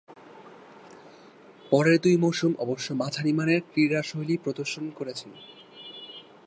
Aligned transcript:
পরের 1.71 1.97
দুই 2.01 2.15
মৌসুম 2.17 2.51
অবশ্য 2.59 2.87
মাঝারিমানের 2.93 3.61
ক্রীড়াশৈলী 3.71 4.35
প্রদর্শন 4.37 4.85
করেছেন। 4.89 5.31